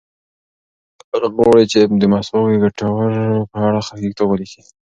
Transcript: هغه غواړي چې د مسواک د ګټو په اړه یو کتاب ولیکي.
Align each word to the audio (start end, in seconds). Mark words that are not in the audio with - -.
هغه 1.11 1.27
غواړي 1.35 1.65
چې 1.71 1.79
د 2.01 2.03
مسواک 2.13 2.47
د 2.51 2.55
ګټو 2.63 2.89
په 3.51 3.57
اړه 3.67 3.79
یو 4.03 4.09
کتاب 4.13 4.27
ولیکي. 4.29 4.61